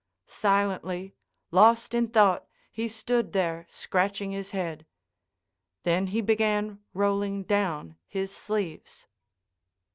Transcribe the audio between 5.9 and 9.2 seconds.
he began rolling down his sleeves.